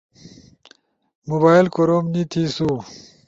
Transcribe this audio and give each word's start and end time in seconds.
موبائل 1.29 1.65
کوروم 1.75 2.05
نی 2.13 2.21
تھیسو۔ 2.31 2.69